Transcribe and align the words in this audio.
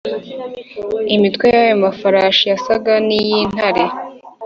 Imitwe 1.15 1.45
y’ayo 1.55 1.75
mafarashi 1.83 2.43
yasaga 2.51 2.93
n’iy’intare, 3.07 3.83